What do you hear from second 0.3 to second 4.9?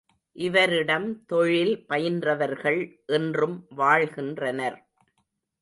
இவரிடம் தொழில் பயின்றவர்கள் இன்றும் வாழ்கின்றனர்.